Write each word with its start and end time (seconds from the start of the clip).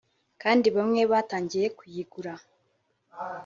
kandi 0.41 0.67
bamwe 0.75 1.01
batangiye 1.11 1.67
kuyigura” 1.77 2.33